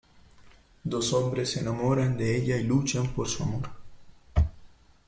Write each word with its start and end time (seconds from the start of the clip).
Dos 0.83 1.13
hombres 1.13 1.51
se 1.51 1.59
enamoran 1.59 2.17
de 2.17 2.35
ella 2.35 2.57
y 2.57 2.63
luchan 2.63 3.09
por 3.13 3.27
su 3.29 3.43
amor. 3.43 3.69